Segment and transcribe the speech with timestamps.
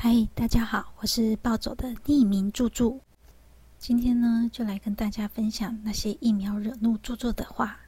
[0.00, 3.00] 嗨大家好我是暴走的匿名助助
[3.80, 7.80] 今天呢就来跟大家分享那些疫苗惹怒著作的话。